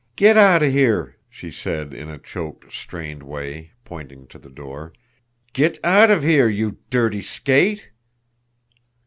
"Get 0.15 0.35
out 0.35 0.63
of 0.63 0.71
here!" 0.71 1.17
she 1.29 1.51
said, 1.51 1.93
in 1.93 2.09
a 2.09 2.17
choked, 2.17 2.73
strained 2.73 3.21
way 3.21 3.73
pointing 3.85 4.25
to 4.29 4.39
the 4.39 4.49
door. 4.49 4.93
"Get 5.53 5.77
out 5.83 6.09
of 6.09 6.23
here 6.23 6.47
you 6.49 6.77
dirty 6.89 7.21
skate!" 7.21 7.91